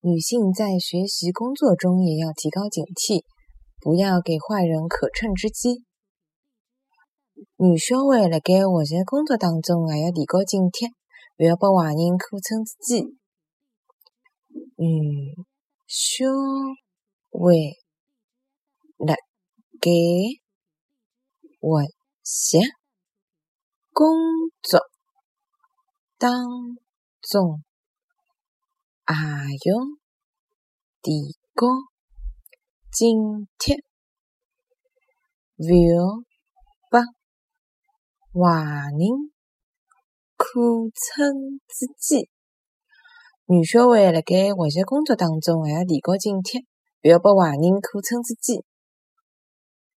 [0.00, 3.24] 女性在学习工作中也要提高警惕，
[3.80, 5.82] 不要给坏人可乘之机。
[7.56, 10.92] 女小孩辣盖学习工作当中也要提高警惕，
[11.36, 13.18] 不要拨坏人可乘之机。
[14.76, 15.34] 女
[15.86, 16.26] 小
[17.32, 17.48] 孩
[18.98, 19.14] 辣
[19.80, 19.90] 盖
[22.22, 22.60] 学习
[23.92, 24.06] 工
[24.62, 24.80] 作
[26.18, 26.30] 当
[27.20, 27.64] 中
[29.08, 29.76] 也要
[31.00, 31.66] 提高
[32.92, 33.80] 警惕，
[35.56, 36.22] 不要
[36.90, 37.00] 拨
[38.44, 38.60] 坏
[38.90, 39.32] 人
[40.36, 40.60] 可
[40.92, 42.28] 乘之机。
[43.46, 46.66] 女小孩在学习工作当中还要提高警惕，
[47.00, 48.62] 不要被坏人可乘之机。